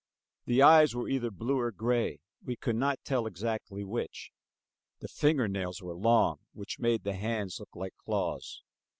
The 0.47 0.63
eyes 0.63 0.95
were 0.95 1.07
either 1.09 1.29
blue 1.29 1.59
or 1.59 1.71
gray, 1.71 2.21
we 2.43 2.55
could 2.55 2.75
not 2.75 3.03
tell 3.05 3.27
exactly 3.27 3.83
which. 3.83 4.31
The 4.99 5.07
finger 5.07 5.47
nails 5.47 5.79
were 5.83 5.93
long, 5.93 6.37
which 6.53 6.79
made 6.79 7.03
the 7.03 7.13
hands 7.13 7.57
look 7.59 7.75
like 7.75 7.93
claws. 8.03 8.63